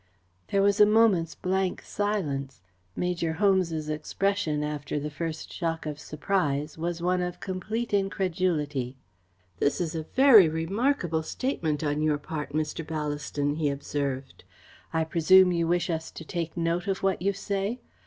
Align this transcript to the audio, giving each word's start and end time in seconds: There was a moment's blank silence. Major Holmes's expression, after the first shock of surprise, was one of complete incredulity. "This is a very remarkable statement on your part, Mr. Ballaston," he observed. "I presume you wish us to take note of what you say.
There 0.47 0.63
was 0.63 0.81
a 0.81 0.87
moment's 0.87 1.35
blank 1.35 1.83
silence. 1.83 2.63
Major 2.95 3.33
Holmes's 3.33 3.87
expression, 3.87 4.63
after 4.63 4.99
the 4.99 5.11
first 5.11 5.53
shock 5.53 5.85
of 5.85 5.99
surprise, 5.99 6.75
was 6.75 7.03
one 7.03 7.21
of 7.21 7.39
complete 7.39 7.93
incredulity. 7.93 8.97
"This 9.59 9.79
is 9.79 9.93
a 9.93 10.01
very 10.15 10.49
remarkable 10.49 11.21
statement 11.21 11.83
on 11.83 12.01
your 12.01 12.17
part, 12.17 12.51
Mr. 12.53 12.83
Ballaston," 12.83 13.57
he 13.57 13.69
observed. 13.69 14.43
"I 14.91 15.03
presume 15.03 15.51
you 15.51 15.67
wish 15.67 15.87
us 15.87 16.09
to 16.09 16.25
take 16.25 16.57
note 16.57 16.87
of 16.87 17.03
what 17.03 17.21
you 17.21 17.31
say. 17.31 17.79